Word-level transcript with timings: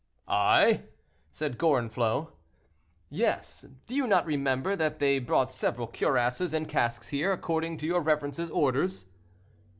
"I!" 0.27 0.85
said 1.31 1.59
Gorenflot. 1.59 2.31
"Yes; 3.11 3.67
do 3.85 3.93
you 3.93 4.07
not 4.07 4.25
remember 4.25 4.75
that 4.75 4.97
they 4.97 5.19
brought 5.19 5.51
several 5.51 5.85
cuirasses 5.85 6.55
and 6.55 6.67
casques 6.67 7.09
here, 7.09 7.31
according 7.31 7.77
to 7.77 7.85
your 7.85 8.01
reverence's 8.01 8.49
orders?" 8.49 9.05